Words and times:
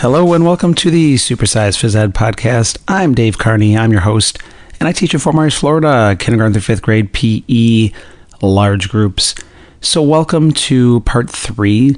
Hello 0.00 0.32
and 0.32 0.46
welcome 0.46 0.72
to 0.76 0.90
the 0.90 1.16
Supersize 1.16 1.76
Phys 1.76 1.94
Ed 1.94 2.14
podcast. 2.14 2.78
I'm 2.88 3.14
Dave 3.14 3.36
Carney. 3.36 3.76
I'm 3.76 3.92
your 3.92 4.00
host, 4.00 4.38
and 4.80 4.88
I 4.88 4.92
teach 4.92 5.12
in 5.12 5.20
Fort 5.20 5.36
Myers, 5.36 5.54
Florida, 5.54 6.16
kindergarten 6.18 6.54
through 6.54 6.62
fifth 6.62 6.80
grade 6.80 7.12
PE, 7.12 7.92
large 8.40 8.88
groups. 8.88 9.34
So, 9.82 10.00
welcome 10.00 10.52
to 10.52 11.00
part 11.00 11.28
three 11.28 11.96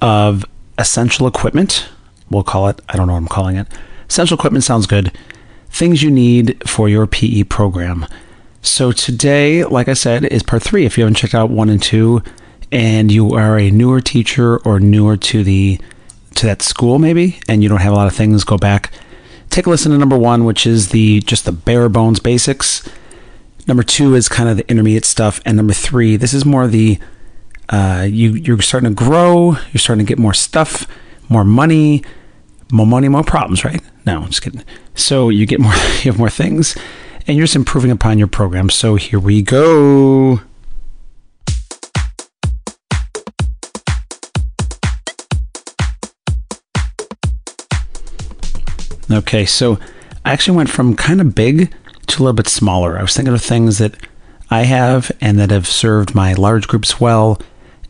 of 0.00 0.46
essential 0.78 1.26
equipment. 1.26 1.90
We'll 2.30 2.42
call 2.42 2.68
it, 2.68 2.80
I 2.88 2.96
don't 2.96 3.06
know 3.06 3.12
what 3.12 3.18
I'm 3.18 3.28
calling 3.28 3.56
it. 3.56 3.68
Essential 4.08 4.38
equipment 4.38 4.64
sounds 4.64 4.86
good. 4.86 5.12
Things 5.68 6.02
you 6.02 6.10
need 6.10 6.66
for 6.66 6.88
your 6.88 7.06
PE 7.06 7.42
program. 7.42 8.06
So, 8.62 8.92
today, 8.92 9.62
like 9.62 9.88
I 9.88 9.94
said, 9.94 10.24
is 10.24 10.42
part 10.42 10.62
three. 10.62 10.86
If 10.86 10.96
you 10.96 11.04
haven't 11.04 11.16
checked 11.16 11.34
out 11.34 11.50
one 11.50 11.68
and 11.68 11.82
two, 11.82 12.22
and 12.72 13.12
you 13.12 13.34
are 13.34 13.58
a 13.58 13.70
newer 13.70 14.00
teacher 14.00 14.56
or 14.60 14.80
newer 14.80 15.18
to 15.18 15.44
the 15.44 15.78
to 16.36 16.46
that 16.46 16.62
school 16.62 16.98
maybe 16.98 17.40
and 17.48 17.62
you 17.62 17.68
don't 17.68 17.80
have 17.80 17.92
a 17.92 17.96
lot 17.96 18.06
of 18.06 18.14
things 18.14 18.44
go 18.44 18.58
back. 18.58 18.90
Take 19.50 19.66
a 19.66 19.70
listen 19.70 19.92
to 19.92 19.98
number 19.98 20.16
one 20.16 20.44
which 20.44 20.66
is 20.66 20.90
the 20.90 21.20
just 21.20 21.44
the 21.44 21.52
bare 21.52 21.88
bones 21.88 22.20
basics. 22.20 22.88
Number 23.66 23.82
two 23.82 24.14
is 24.14 24.28
kind 24.28 24.48
of 24.48 24.56
the 24.56 24.68
intermediate 24.68 25.04
stuff 25.04 25.40
and 25.44 25.56
number 25.56 25.72
three 25.72 26.16
this 26.16 26.34
is 26.34 26.44
more 26.44 26.66
the 26.66 26.98
uh, 27.68 28.06
you 28.08 28.34
you're 28.34 28.60
starting 28.60 28.90
to 28.90 28.94
grow 28.94 29.56
you're 29.72 29.78
starting 29.78 30.04
to 30.04 30.08
get 30.08 30.18
more 30.18 30.34
stuff 30.34 30.86
more 31.28 31.44
money 31.44 32.02
more 32.70 32.86
money 32.86 33.08
more 33.08 33.22
problems 33.22 33.64
right? 33.64 33.82
No 34.04 34.22
I'm 34.22 34.28
just 34.28 34.42
kidding. 34.42 34.64
So 34.94 35.28
you 35.28 35.46
get 35.46 35.60
more 35.60 35.74
you 36.02 36.10
have 36.10 36.18
more 36.18 36.30
things 36.30 36.76
and 37.26 37.36
you're 37.36 37.44
just 37.44 37.56
improving 37.56 37.90
upon 37.90 38.18
your 38.18 38.26
program. 38.26 38.68
So 38.70 38.96
here 38.96 39.20
we 39.20 39.42
go 39.42 40.40
Okay, 49.12 49.44
so 49.44 49.78
I 50.24 50.32
actually 50.32 50.56
went 50.56 50.70
from 50.70 50.96
kind 50.96 51.20
of 51.20 51.34
big 51.34 51.72
to 52.06 52.18
a 52.18 52.20
little 52.22 52.32
bit 52.32 52.48
smaller. 52.48 52.98
I 52.98 53.02
was 53.02 53.14
thinking 53.14 53.34
of 53.34 53.42
things 53.42 53.78
that 53.78 53.94
I 54.50 54.62
have 54.62 55.12
and 55.20 55.38
that 55.38 55.50
have 55.50 55.66
served 55.66 56.14
my 56.14 56.32
large 56.34 56.66
groups 56.66 57.00
well. 57.00 57.40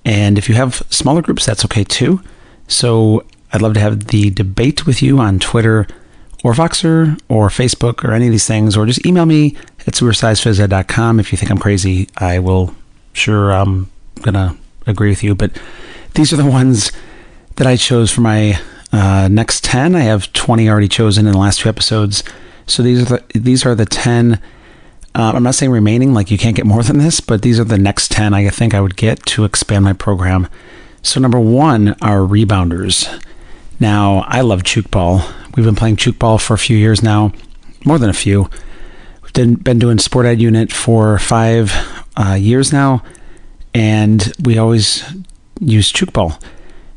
And 0.04 0.38
if 0.38 0.48
you 0.48 0.54
have 0.56 0.82
smaller 0.90 1.22
groups, 1.22 1.46
that's 1.46 1.64
okay 1.64 1.84
too. 1.84 2.20
So 2.66 3.24
I'd 3.52 3.62
love 3.62 3.74
to 3.74 3.80
have 3.80 4.06
the 4.06 4.30
debate 4.30 4.86
with 4.86 5.02
you 5.02 5.18
on 5.18 5.38
Twitter 5.38 5.86
or 6.42 6.54
Voxer 6.54 7.20
or 7.28 7.48
Facebook 7.48 8.04
or 8.04 8.12
any 8.12 8.26
of 8.26 8.32
these 8.32 8.46
things, 8.46 8.76
or 8.76 8.86
just 8.86 9.06
email 9.06 9.26
me 9.26 9.56
at 9.86 9.94
supersizephysed.com. 9.94 11.20
If 11.20 11.30
you 11.30 11.38
think 11.38 11.50
I'm 11.50 11.58
crazy, 11.58 12.08
I 12.16 12.38
will 12.38 12.74
sure 13.12 13.52
I'm 13.52 13.90
gonna 14.22 14.56
agree 14.86 15.10
with 15.10 15.22
you. 15.22 15.34
But 15.34 15.60
these 16.14 16.32
are 16.32 16.36
the 16.36 16.46
ones 16.46 16.90
that 17.56 17.66
I 17.66 17.76
chose 17.76 18.10
for 18.10 18.22
my 18.22 18.58
uh, 18.92 19.28
next 19.28 19.64
10, 19.64 19.94
I 19.94 20.00
have 20.00 20.32
20 20.32 20.68
already 20.68 20.88
chosen 20.88 21.26
in 21.26 21.32
the 21.32 21.38
last 21.38 21.60
two 21.60 21.68
episodes. 21.68 22.22
So 22.66 22.82
these 22.82 23.02
are 23.02 23.16
the, 23.16 23.38
these 23.38 23.64
are 23.64 23.74
the 23.74 23.86
10. 23.86 24.34
Uh, 25.14 25.32
I'm 25.34 25.42
not 25.42 25.54
saying 25.54 25.72
remaining, 25.72 26.12
like 26.12 26.30
you 26.30 26.38
can't 26.38 26.56
get 26.56 26.66
more 26.66 26.82
than 26.82 26.98
this, 26.98 27.20
but 27.20 27.42
these 27.42 27.58
are 27.58 27.64
the 27.64 27.78
next 27.78 28.10
10 28.12 28.34
I 28.34 28.48
think 28.50 28.74
I 28.74 28.80
would 28.80 28.96
get 28.96 29.24
to 29.26 29.44
expand 29.44 29.84
my 29.84 29.92
program. 29.92 30.48
So, 31.02 31.20
number 31.20 31.40
one 31.40 31.88
are 32.00 32.20
rebounders. 32.20 33.22
Now, 33.80 34.24
I 34.28 34.42
love 34.42 34.62
Tchoukball. 34.62 35.56
We've 35.56 35.66
been 35.66 35.74
playing 35.74 35.96
Tchoukball 35.96 36.40
for 36.40 36.54
a 36.54 36.58
few 36.58 36.76
years 36.76 37.02
now, 37.02 37.32
more 37.84 37.98
than 37.98 38.08
a 38.08 38.14
few. 38.14 38.48
We've 39.22 39.64
been 39.64 39.78
doing 39.78 39.98
sport 39.98 40.26
ed 40.26 40.40
unit 40.40 40.72
for 40.72 41.18
five 41.18 41.72
uh, 42.16 42.34
years 42.34 42.72
now, 42.72 43.02
and 43.74 44.32
we 44.44 44.58
always 44.58 45.02
use 45.60 45.92
Tchoukball 45.92 46.40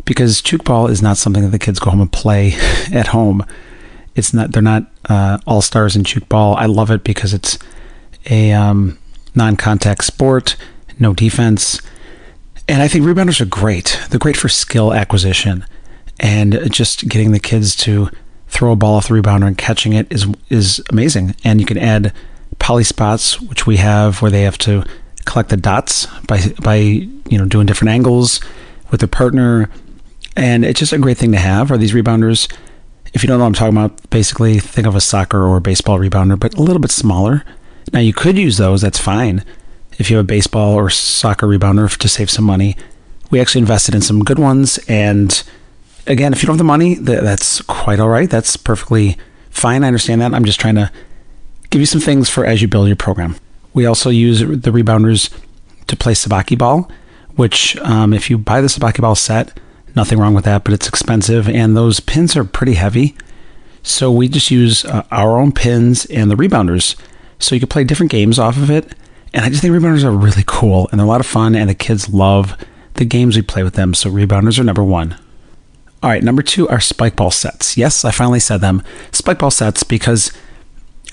because 0.05 0.41
Tchoukball 0.41 0.89
is 0.89 1.01
not 1.01 1.17
something 1.17 1.43
that 1.43 1.49
the 1.49 1.59
kids 1.59 1.79
go 1.79 1.91
home 1.91 2.01
and 2.01 2.11
play 2.11 2.53
at 2.93 3.07
home. 3.07 3.45
It's 4.16 4.33
not 4.33 4.51
they're 4.53 4.61
not 4.61 4.91
uh, 5.09 5.39
all 5.45 5.61
stars 5.61 5.95
in 5.95 6.03
Tchoukball. 6.03 6.55
I 6.57 6.66
love 6.67 6.91
it 6.91 7.03
because 7.03 7.33
it's 7.33 7.59
a 8.29 8.53
um, 8.53 8.97
non-contact 9.35 10.03
sport, 10.03 10.55
no 10.99 11.13
defense, 11.13 11.81
and 12.67 12.81
I 12.81 12.88
think 12.88 13.05
rebounders 13.05 13.41
are 13.41 13.45
great. 13.45 13.99
They're 14.09 14.19
great 14.19 14.38
for 14.38 14.49
skill 14.49 14.93
acquisition 14.93 15.66
and 16.19 16.72
just 16.72 17.07
getting 17.07 17.31
the 17.31 17.39
kids 17.39 17.75
to 17.75 18.09
throw 18.47 18.72
a 18.72 18.75
ball 18.75 18.95
off 18.95 19.07
the 19.07 19.13
rebounder 19.13 19.47
and 19.47 19.57
catching 19.57 19.93
it 19.93 20.11
is 20.11 20.27
is 20.49 20.81
amazing. 20.89 21.35
And 21.43 21.59
you 21.59 21.66
can 21.66 21.77
add 21.77 22.13
poly 22.59 22.83
spots, 22.83 23.41
which 23.41 23.67
we 23.67 23.77
have 23.77 24.22
where 24.22 24.31
they 24.31 24.43
have 24.43 24.57
to 24.59 24.83
collect 25.25 25.49
the 25.49 25.57
dots 25.57 26.07
by 26.27 26.41
by 26.61 26.75
you 26.75 27.37
know 27.37 27.45
doing 27.45 27.66
different 27.66 27.89
angles 27.89 28.39
with 28.91 29.01
their 29.01 29.07
partner 29.07 29.69
and 30.35 30.66
it's 30.66 30.79
just 30.79 30.94
a 30.94 30.97
great 30.97 31.18
thing 31.18 31.31
to 31.31 31.38
have 31.38 31.72
are 31.72 31.78
these 31.78 31.94
rebounders. 31.94 32.51
If 33.13 33.23
you 33.23 33.28
don't 33.28 33.38
know 33.38 33.46
what 33.46 33.47
I'm 33.47 33.53
talking 33.53 33.78
about, 33.78 34.09
basically 34.09 34.59
think 34.59 34.85
of 34.88 34.96
a 34.96 35.01
soccer 35.01 35.41
or 35.41 35.57
a 35.57 35.62
baseball 35.62 36.00
rebounder, 36.00 36.40
but 36.40 36.56
a 36.56 36.62
little 36.62 36.81
bit 36.81 36.91
smaller. 36.91 37.44
Now 37.94 38.00
you 38.00 38.13
could 38.13 38.38
use 38.38 38.57
those, 38.57 38.81
that's 38.81 39.00
fine. 39.00 39.44
If 39.97 40.09
you 40.09 40.18
have 40.18 40.25
a 40.25 40.28
baseball 40.28 40.73
or 40.73 40.90
soccer 40.90 41.47
rebounder 41.47 41.96
to 41.97 42.09
save 42.09 42.29
some 42.29 42.46
money. 42.46 42.75
We 43.31 43.40
actually 43.40 43.62
invested 43.62 43.96
in 43.96 44.01
some 44.01 44.23
good 44.23 44.40
ones 44.40 44.78
and 44.90 45.44
again, 46.07 46.34
if 46.34 46.41
you 46.41 46.47
don't 46.47 46.56
have 46.56 46.59
the 46.59 46.63
money, 46.63 46.96
that's 46.96 47.62
quite 47.62 48.00
all 48.00 48.09
right. 48.09 48.29
That's 48.29 48.57
perfectly 48.57 49.17
fine. 49.50 49.84
I 49.84 49.88
understand 49.88 50.22
that. 50.22 50.34
I'm 50.34 50.46
just 50.46 50.59
trying 50.59 50.75
to 50.75 50.91
give 51.69 51.81
you 51.81 51.85
some 51.85 52.02
things 52.02 52.29
for 52.29 52.46
as 52.46 52.62
you 52.62 52.67
build 52.67 52.88
your 52.88 52.96
program. 52.96 53.35
We 53.73 53.85
also 53.85 54.09
use 54.09 54.40
the 54.40 54.72
rebounders 54.72 55.34
to 55.88 55.96
play 55.96 56.13
sabaki 56.13 56.57
ball, 56.57 56.90
which 57.35 57.78
um, 57.78 58.13
if 58.13 58.29
you 58.29 58.38
buy 58.38 58.62
the 58.62 58.67
sabaki 58.67 59.02
ball 59.02 59.16
set, 59.16 59.59
Nothing 59.95 60.19
wrong 60.19 60.33
with 60.33 60.45
that, 60.45 60.63
but 60.63 60.73
it's 60.73 60.88
expensive, 60.88 61.47
and 61.47 61.75
those 61.75 62.00
pins 62.00 62.35
are 62.35 62.44
pretty 62.44 62.73
heavy. 62.73 63.16
So 63.81 64.11
we 64.11 64.28
just 64.28 64.51
use 64.51 64.83
uh, 64.83 65.06
our 65.11 65.39
own 65.39 65.51
pins 65.51 66.06
and 66.06 66.29
the 66.29 66.35
rebounders, 66.35 66.95
so 67.39 67.56
you 67.56 67.61
can 67.61 67.69
play 67.69 67.83
different 67.83 68.11
games 68.11 68.38
off 68.38 68.57
of 68.57 68.69
it. 68.69 68.94
And 69.34 69.45
I 69.45 69.50
just 69.50 69.61
think 69.61 69.73
rebounders 69.73 70.03
are 70.03 70.11
really 70.11 70.44
cool, 70.45 70.89
and 70.91 71.00
they're 71.00 71.05
a 71.05 71.09
lot 71.09 71.22
of 71.22 71.28
fun, 71.28 71.55
and 71.55 71.69
the 71.69 71.75
kids 71.75 72.09
love 72.09 72.57
the 72.95 73.05
games 73.05 73.35
we 73.35 73.41
play 73.41 73.63
with 73.63 73.75
them. 73.75 73.94
So 73.94 74.09
rebounders 74.09 74.59
are 74.59 74.63
number 74.63 74.84
one. 74.84 75.17
All 76.03 76.09
right, 76.09 76.23
number 76.23 76.41
two 76.41 76.67
are 76.69 76.79
spike 76.79 77.16
ball 77.16 77.31
sets. 77.31 77.78
Yes, 77.78 78.05
I 78.05 78.11
finally 78.11 78.39
said 78.39 78.61
them. 78.61 78.84
Spike 79.11 79.39
ball 79.39 79.51
sets 79.51 79.84
because 79.84 80.31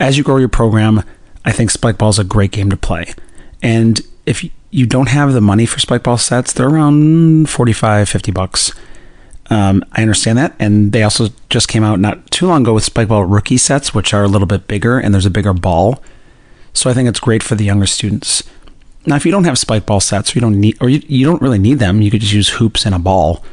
as 0.01 0.19
you 0.19 0.25
grow 0.25 0.37
your 0.37 0.49
program, 0.49 1.03
I 1.45 1.53
think 1.53 1.71
spike 1.71 1.99
ball 1.99 2.11
is 2.11 2.19
a 2.19 2.25
great 2.25 2.51
game 2.51 2.71
to 2.71 2.77
play. 2.77 3.15
And 3.63 4.01
if 4.27 4.45
you 4.73 4.87
don't 4.87 5.11
have 5.11 5.35
the 5.35 5.41
money 5.41 5.67
for 5.67 5.79
spike 5.79 6.03
ball 6.03 6.17
sets, 6.17 6.53
they're 6.53 6.69
around 6.69 7.49
45, 7.49 8.09
50 8.09 8.33
bucks. 8.33 8.73
Um, 9.51 9.85
I 9.93 10.01
understand 10.01 10.39
that. 10.39 10.55
And 10.59 10.93
they 10.93 11.03
also 11.03 11.29
just 11.51 11.69
came 11.69 11.85
out 11.85 12.01
not 12.01 12.31
too 12.31 12.47
long 12.47 12.63
ago 12.63 12.73
with 12.73 12.83
spike 12.83 13.09
ball 13.09 13.25
rookie 13.27 13.59
sets, 13.59 13.95
which 13.95 14.15
are 14.15 14.25
a 14.25 14.29
little 14.29 14.47
bit 14.47 14.67
bigger 14.67 14.99
and 14.99 15.13
there's 15.13 15.27
a 15.27 15.31
bigger 15.31 15.53
ball. 15.53 16.03
So 16.73 16.89
I 16.89 16.95
think 16.95 17.07
it's 17.07 17.21
great 17.21 17.43
for 17.43 17.55
the 17.55 17.65
younger 17.65 17.85
students. 17.85 18.43
Now, 19.05 19.17
if 19.17 19.27
you 19.27 19.33
don't 19.33 19.45
have 19.45 19.59
spike 19.59 19.85
ball 19.85 20.01
sets, 20.01 20.31
or 20.31 20.39
you 20.39 20.41
don't 20.41 20.59
need, 20.59 20.79
or 20.81 20.89
you, 20.89 21.03
you 21.07 21.27
don't 21.27 21.43
really 21.43 21.59
need 21.59 21.79
them, 21.79 22.01
you 22.01 22.11
could 22.11 22.23
just 22.23 22.33
use 22.33 22.49
hoops 22.49 22.87
and 22.87 22.95
a 22.95 22.99
ball. 22.99 23.45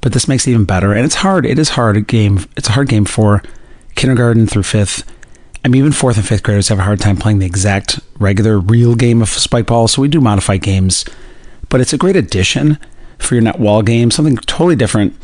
But 0.00 0.14
this 0.14 0.26
makes 0.26 0.48
it 0.48 0.50
even 0.50 0.64
better. 0.64 0.92
And 0.92 1.04
it's 1.04 1.16
hard. 1.16 1.46
It 1.46 1.60
is 1.60 1.70
hard 1.70 1.96
a 1.96 2.00
game. 2.00 2.46
It's 2.56 2.68
a 2.68 2.72
hard 2.72 2.88
game 2.88 3.04
for 3.04 3.42
kindergarten 3.94 4.48
through 4.48 4.64
fifth 4.64 5.04
I 5.66 5.68
mean, 5.68 5.80
even 5.80 5.90
fourth 5.90 6.16
and 6.16 6.24
fifth 6.24 6.44
graders 6.44 6.68
have 6.68 6.78
a 6.78 6.84
hard 6.84 7.00
time 7.00 7.16
playing 7.16 7.40
the 7.40 7.46
exact 7.46 7.98
regular 8.20 8.56
real 8.56 8.94
game 8.94 9.20
of 9.20 9.28
spike 9.30 9.66
ball, 9.66 9.88
so 9.88 10.00
we 10.00 10.06
do 10.06 10.20
modified 10.20 10.62
games. 10.62 11.04
But 11.68 11.80
it's 11.80 11.92
a 11.92 11.98
great 11.98 12.14
addition 12.14 12.78
for 13.18 13.34
your 13.34 13.42
net 13.42 13.58
wall 13.58 13.82
game, 13.82 14.12
something 14.12 14.36
totally 14.36 14.76
different, 14.76 15.16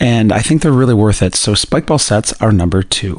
and 0.00 0.32
I 0.32 0.40
think 0.40 0.62
they're 0.62 0.72
really 0.72 0.94
worth 0.94 1.22
it. 1.22 1.36
So 1.36 1.54
spike 1.54 1.86
ball 1.86 2.00
sets 2.00 2.32
are 2.42 2.50
number 2.50 2.82
two. 2.82 3.18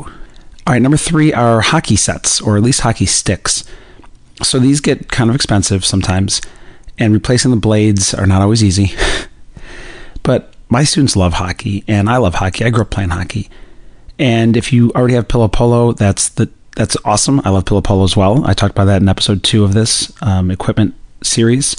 All 0.68 0.74
right, 0.74 0.82
number 0.82 0.98
three 0.98 1.32
are 1.32 1.62
hockey 1.62 1.96
sets, 1.96 2.42
or 2.42 2.58
at 2.58 2.64
least 2.64 2.82
hockey 2.82 3.06
sticks. 3.06 3.64
So 4.44 4.60
these 4.60 4.82
get 4.82 5.08
kind 5.08 5.30
of 5.30 5.36
expensive 5.38 5.86
sometimes, 5.86 6.42
and 7.00 7.14
replacing 7.14 7.52
the 7.52 7.58
blades 7.58 8.14
are 8.14 8.28
not 8.28 8.42
always 8.42 8.62
easy. 8.62 8.94
but 10.24 10.54
my 10.68 10.84
students 10.84 11.16
love 11.16 11.36
hockey, 11.36 11.86
and 11.88 12.10
I 12.10 12.18
love 12.18 12.36
hockey. 12.36 12.66
I 12.66 12.70
grew 12.70 12.82
up 12.82 12.92
playing 12.92 13.12
hockey. 13.12 13.50
And 14.20 14.58
if 14.58 14.74
you 14.74 14.92
already 14.94 15.14
have 15.14 15.30
Pillow 15.30 15.48
Polo, 15.48 15.94
that's 15.94 16.28
the 16.28 16.50
that's 16.76 16.98
awesome. 17.06 17.42
I 17.46 17.50
love 17.50 17.66
Pillow 17.66 17.82
Polo 17.82 18.04
as 18.04 18.16
well. 18.16 18.46
I 18.46 18.54
talked 18.54 18.74
about 18.74 18.86
that 18.86 19.02
in 19.02 19.10
episode 19.10 19.44
two 19.44 19.64
of 19.64 19.74
this 19.74 20.12
um, 20.22 20.52
equipment 20.52 20.94
series. 21.24 21.76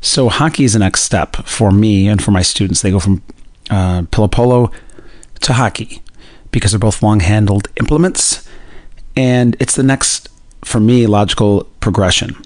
So 0.00 0.28
hockey 0.28 0.64
is 0.64 0.74
the 0.74 0.78
next 0.78 1.02
step 1.02 1.36
for 1.46 1.70
me 1.70 2.08
and 2.08 2.22
for 2.22 2.30
my 2.30 2.42
students. 2.42 2.82
They 2.82 2.90
go 2.90 3.00
from 3.00 3.22
uh, 3.70 4.02
Pillow 4.10 4.28
Polo 4.28 4.70
to 5.40 5.54
hockey 5.54 6.02
because 6.50 6.72
they're 6.72 6.78
both 6.78 7.02
long-handled 7.02 7.68
implements, 7.76 8.46
and 9.16 9.56
it's 9.58 9.74
the 9.74 9.82
next 9.82 10.28
for 10.62 10.78
me 10.80 11.06
logical 11.06 11.64
progression. 11.80 12.36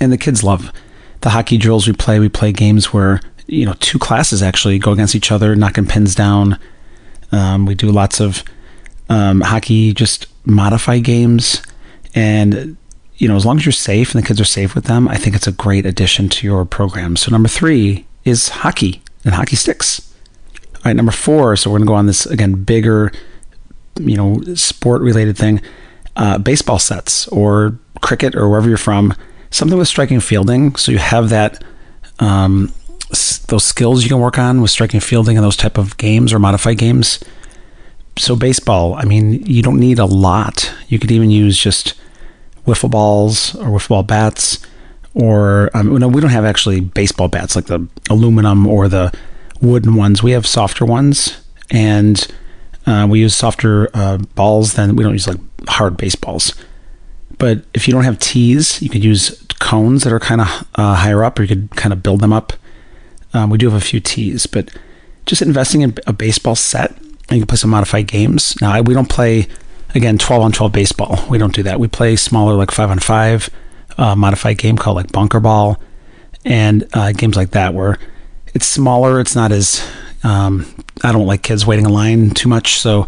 And 0.00 0.10
the 0.10 0.18
kids 0.18 0.42
love 0.42 0.72
the 1.20 1.30
hockey 1.30 1.58
drills 1.58 1.86
we 1.86 1.92
play. 1.92 2.18
We 2.18 2.28
play 2.28 2.52
games 2.52 2.92
where 2.92 3.20
you 3.46 3.66
know 3.66 3.74
two 3.80 3.98
classes 3.98 4.42
actually 4.42 4.78
go 4.78 4.92
against 4.92 5.14
each 5.14 5.30
other, 5.30 5.54
knocking 5.54 5.86
pins 5.86 6.14
down. 6.14 6.58
Um, 7.32 7.66
we 7.66 7.74
do 7.74 7.90
lots 7.90 8.20
of 8.20 8.44
um, 9.08 9.42
hockey 9.42 9.92
just 9.92 10.26
modify 10.44 10.98
games 10.98 11.62
and 12.14 12.76
you 13.16 13.28
know 13.28 13.36
as 13.36 13.46
long 13.46 13.56
as 13.56 13.64
you're 13.64 13.72
safe 13.72 14.14
and 14.14 14.22
the 14.22 14.26
kids 14.26 14.40
are 14.40 14.44
safe 14.44 14.74
with 14.74 14.84
them 14.84 15.08
i 15.08 15.16
think 15.16 15.34
it's 15.34 15.46
a 15.46 15.52
great 15.52 15.86
addition 15.86 16.28
to 16.28 16.46
your 16.46 16.64
program 16.64 17.16
so 17.16 17.30
number 17.30 17.48
three 17.48 18.06
is 18.24 18.48
hockey 18.48 19.02
and 19.24 19.34
hockey 19.34 19.56
sticks 19.56 20.14
all 20.84 20.90
right 20.90 20.96
number 20.96 21.12
four. 21.12 21.56
So 21.56 21.70
we're 21.70 21.78
going 21.78 21.86
to 21.86 21.90
go 21.90 21.94
on 21.94 22.06
this 22.06 22.26
again, 22.26 22.62
bigger, 22.62 23.10
you 23.98 24.16
know, 24.16 24.42
sport 24.54 25.00
related 25.00 25.36
thing. 25.38 25.62
Uh, 26.14 26.36
baseball 26.36 26.78
sets 26.78 27.26
or 27.28 27.78
cricket 28.02 28.34
or 28.34 28.50
wherever 28.50 28.68
you're 28.68 28.76
from, 28.76 29.14
something 29.50 29.78
with 29.78 29.88
striking 29.88 30.20
fielding. 30.20 30.76
So 30.76 30.92
you 30.92 30.98
have 30.98 31.30
that, 31.30 31.64
um, 32.18 32.70
those 33.48 33.64
skills 33.64 34.04
you 34.04 34.10
can 34.10 34.20
work 34.20 34.38
on 34.38 34.60
with 34.60 34.70
striking 34.70 35.00
fielding 35.00 35.38
and 35.38 35.44
those 35.44 35.56
type 35.56 35.78
of 35.78 35.96
games 35.96 36.34
or 36.34 36.38
modified 36.38 36.76
games. 36.76 37.18
So 38.16 38.36
baseball, 38.36 38.94
I 38.94 39.04
mean, 39.04 39.44
you 39.44 39.62
don't 39.62 39.80
need 39.80 39.98
a 39.98 40.04
lot. 40.04 40.72
You 40.88 40.98
could 40.98 41.10
even 41.10 41.30
use 41.30 41.58
just 41.58 41.94
wiffle 42.66 42.90
balls 42.90 43.54
or 43.56 43.66
wiffle 43.66 43.88
ball 43.88 44.02
bats, 44.04 44.64
or 45.14 45.70
um, 45.74 45.96
no, 45.98 46.08
we 46.08 46.20
don't 46.20 46.30
have 46.30 46.44
actually 46.44 46.80
baseball 46.80 47.28
bats 47.28 47.56
like 47.56 47.66
the 47.66 47.86
aluminum 48.08 48.66
or 48.66 48.88
the 48.88 49.12
wooden 49.60 49.94
ones. 49.96 50.22
We 50.22 50.32
have 50.32 50.46
softer 50.46 50.84
ones, 50.84 51.40
and 51.70 52.26
uh, 52.86 53.06
we 53.10 53.20
use 53.20 53.34
softer 53.34 53.88
uh, 53.94 54.18
balls 54.18 54.74
than 54.74 54.96
we 54.96 55.02
don't 55.02 55.12
use 55.12 55.26
like 55.26 55.40
hard 55.68 55.96
baseballs. 55.96 56.54
But 57.38 57.64
if 57.74 57.88
you 57.88 57.92
don't 57.92 58.04
have 58.04 58.18
tees, 58.18 58.80
you 58.80 58.88
could 58.88 59.04
use 59.04 59.44
cones 59.58 60.04
that 60.04 60.12
are 60.12 60.20
kind 60.20 60.40
of 60.40 60.68
uh, 60.76 60.94
higher 60.94 61.24
up, 61.24 61.38
or 61.38 61.42
you 61.42 61.48
could 61.48 61.70
kind 61.72 61.92
of 61.92 62.02
build 62.02 62.20
them 62.20 62.32
up. 62.32 62.52
Um, 63.32 63.50
we 63.50 63.58
do 63.58 63.68
have 63.68 63.80
a 63.80 63.84
few 63.84 63.98
tees, 63.98 64.46
but 64.46 64.70
just 65.26 65.42
investing 65.42 65.80
in 65.80 65.96
a 66.06 66.12
baseball 66.12 66.54
set, 66.54 66.96
you 67.34 67.42
can 67.42 67.46
play 67.46 67.56
some 67.56 67.70
modified 67.70 68.06
games. 68.06 68.54
Now, 68.60 68.80
we 68.80 68.94
don't 68.94 69.08
play 69.08 69.48
again 69.94 70.18
12 70.18 70.42
on 70.42 70.52
12 70.52 70.72
baseball. 70.72 71.24
We 71.28 71.38
don't 71.38 71.54
do 71.54 71.62
that. 71.64 71.80
We 71.80 71.88
play 71.88 72.16
smaller, 72.16 72.54
like 72.54 72.70
five 72.70 72.90
on 72.90 72.98
five, 72.98 73.48
uh, 73.96 74.16
modified 74.16 74.58
game 74.58 74.76
called 74.76 74.96
like 74.96 75.12
bunker 75.12 75.40
ball, 75.40 75.80
and 76.44 76.86
uh, 76.92 77.12
games 77.12 77.36
like 77.36 77.50
that 77.50 77.74
where 77.74 77.98
it's 78.54 78.66
smaller. 78.66 79.20
It's 79.20 79.34
not 79.34 79.52
as 79.52 79.86
um, 80.22 80.66
I 81.02 81.12
don't 81.12 81.26
like 81.26 81.42
kids 81.42 81.66
waiting 81.66 81.86
in 81.86 81.92
line 81.92 82.30
too 82.30 82.48
much, 82.48 82.78
so 82.78 83.06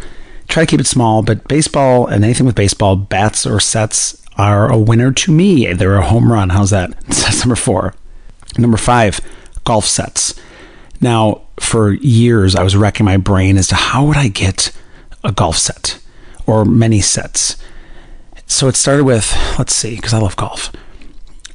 try 0.49 0.65
to 0.65 0.71
keep 0.71 0.81
it 0.81 0.87
small. 0.87 1.23
But 1.23 1.47
baseball 1.49 2.07
and 2.07 2.25
anything 2.25 2.47
with 2.47 2.55
baseball, 2.55 2.97
bats 2.97 3.47
or 3.47 3.61
sets 3.61 4.23
are 4.37 4.71
a 4.71 4.79
winner 4.79 5.13
to 5.13 5.33
me. 5.33 5.73
They're 5.73 5.97
a 5.97 6.07
home 6.07 6.31
run. 6.31 6.51
How's 6.51 6.71
that? 6.71 6.99
That's 7.07 7.41
number 7.41 7.57
four. 7.57 7.95
Number 8.59 8.77
five, 8.77 9.21
golf 9.65 9.87
sets. 9.87 10.35
Now, 11.01 11.43
for 11.59 11.93
years, 11.93 12.55
I 12.55 12.63
was 12.63 12.77
wrecking 12.77 13.07
my 13.07 13.17
brain 13.17 13.57
as 13.57 13.69
to 13.69 13.75
how 13.75 14.05
would 14.07 14.17
I 14.17 14.29
get 14.29 14.73
a 15.25 15.33
golf 15.33 15.57
set 15.57 15.99
or 16.47 16.65
many 16.65 17.01
sets. 17.01 17.57
So 18.47 18.69
it 18.69 18.77
started 18.77 19.05
with, 19.05 19.37
let's 19.59 19.75
see, 19.75 19.97
because 19.97 20.15
I 20.15 20.19
love 20.19 20.37
golf. 20.37 20.73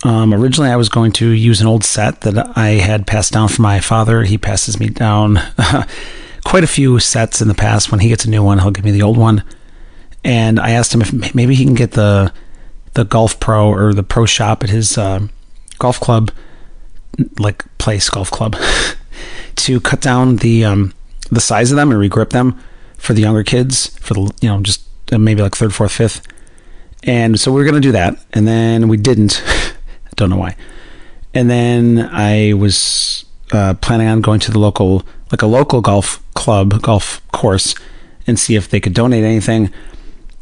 Um, 0.03 0.33
originally, 0.33 0.71
I 0.71 0.75
was 0.75 0.89
going 0.89 1.11
to 1.13 1.29
use 1.29 1.61
an 1.61 1.67
old 1.67 1.83
set 1.83 2.21
that 2.21 2.57
I 2.57 2.69
had 2.69 3.05
passed 3.05 3.33
down 3.33 3.49
from 3.49 3.63
my 3.63 3.79
father. 3.79 4.23
He 4.23 4.37
passes 4.37 4.79
me 4.79 4.89
down 4.89 5.39
quite 6.43 6.63
a 6.63 6.67
few 6.67 6.99
sets 6.99 7.41
in 7.41 7.47
the 7.47 7.53
past. 7.53 7.91
When 7.91 7.99
he 7.99 8.09
gets 8.09 8.25
a 8.25 8.29
new 8.29 8.43
one, 8.43 8.59
he'll 8.59 8.71
give 8.71 8.85
me 8.85 8.91
the 8.91 9.03
old 9.03 9.17
one. 9.17 9.43
And 10.23 10.59
I 10.59 10.71
asked 10.71 10.93
him 10.93 11.01
if 11.01 11.35
maybe 11.35 11.55
he 11.55 11.65
can 11.65 11.75
get 11.75 11.91
the 11.91 12.33
the 12.93 13.05
golf 13.05 13.39
pro 13.39 13.69
or 13.69 13.93
the 13.93 14.03
pro 14.03 14.25
shop 14.25 14.63
at 14.63 14.69
his 14.69 14.97
uh, 14.97 15.27
golf 15.79 15.99
club, 15.99 16.31
like 17.39 17.65
place 17.77 18.09
golf 18.09 18.29
club, 18.29 18.55
to 19.61 19.79
cut 19.79 20.01
down 20.01 20.37
the 20.37 20.65
um, 20.65 20.93
the 21.31 21.41
size 21.41 21.71
of 21.71 21.77
them 21.77 21.91
and 21.91 21.99
regrip 21.99 22.29
them 22.29 22.59
for 22.97 23.13
the 23.13 23.21
younger 23.21 23.43
kids 23.43 23.87
for 23.99 24.13
the 24.13 24.31
you 24.41 24.49
know 24.49 24.61
just 24.61 24.83
uh, 25.11 25.17
maybe 25.17 25.41
like 25.41 25.55
third, 25.55 25.73
fourth, 25.73 25.91
fifth. 25.91 26.25
And 27.03 27.39
so 27.39 27.51
we 27.51 27.59
were 27.59 27.65
going 27.65 27.81
to 27.81 27.81
do 27.81 27.91
that, 27.91 28.23
and 28.31 28.47
then 28.47 28.87
we 28.87 28.97
didn't. 28.97 29.43
I 29.45 29.73
don't 30.15 30.29
know 30.29 30.37
why. 30.37 30.55
And 31.33 31.49
then 31.49 32.09
I 32.11 32.53
was 32.53 33.25
uh, 33.51 33.73
planning 33.75 34.07
on 34.07 34.21
going 34.21 34.39
to 34.41 34.51
the 34.51 34.59
local, 34.59 35.03
like 35.31 35.41
a 35.41 35.47
local 35.47 35.81
golf 35.81 36.23
club, 36.33 36.81
golf 36.81 37.21
course, 37.31 37.75
and 38.27 38.39
see 38.39 38.55
if 38.55 38.69
they 38.69 38.79
could 38.79 38.93
donate 38.93 39.23
anything. 39.23 39.73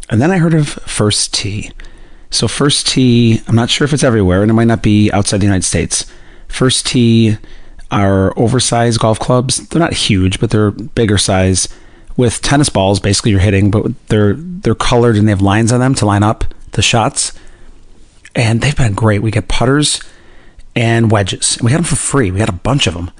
And 0.10 0.22
then 0.22 0.32
I 0.32 0.38
heard 0.38 0.54
of 0.54 0.68
First 0.68 1.34
Tee. 1.34 1.72
So 2.30 2.48
First 2.48 2.88
Tee, 2.88 3.42
I'm 3.48 3.56
not 3.56 3.70
sure 3.70 3.86
if 3.86 3.94
it's 3.94 4.04
everywhere, 4.04 4.42
and 4.42 4.52
it 4.52 4.56
might 4.56 4.66
not 4.66 4.84
be 4.84 5.12
outside 5.12 5.38
the 5.38 5.46
United 5.46 5.66
States. 5.66 6.12
First 6.48 6.88
Tee 6.88 7.38
are 7.92 8.38
oversized 8.38 9.00
golf 9.00 9.20
clubs. 9.20 9.68
They're 9.68 9.80
not 9.80 9.94
huge, 9.94 10.40
but 10.40 10.52
they're 10.52 10.72
bigger 10.72 11.18
size 11.18 11.68
with 12.18 12.42
tennis 12.42 12.70
balls. 12.70 13.00
Basically, 13.00 13.32
you're 13.32 13.40
hitting, 13.40 13.72
but 13.72 13.92
they're 14.08 14.34
they're 14.34 14.76
colored 14.76 15.16
and 15.16 15.28
they 15.28 15.32
have 15.32 15.42
lines 15.42 15.72
on 15.72 15.80
them 15.80 15.96
to 15.96 16.06
line 16.06 16.24
up 16.24 16.44
the 16.72 16.82
shots. 16.82 17.34
And 18.36 18.62
they've 18.62 18.76
been 18.76 18.94
great. 18.94 19.22
We 19.22 19.32
get 19.32 19.48
putters 19.48 20.02
and 20.76 21.12
wedges, 21.12 21.58
and 21.58 21.66
we 21.66 21.72
got 21.72 21.78
them 21.78 21.86
for 21.86 21.96
free. 21.96 22.32
We 22.32 22.40
got 22.40 22.50
a 22.50 22.54
bunch 22.54 22.88
of 22.88 22.94
them. 22.94 23.12